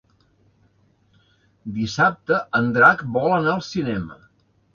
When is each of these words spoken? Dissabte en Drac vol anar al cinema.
Dissabte 1.75 2.39
en 2.61 2.73
Drac 2.79 3.05
vol 3.19 3.37
anar 3.37 3.53
al 3.55 3.63
cinema. 3.71 4.19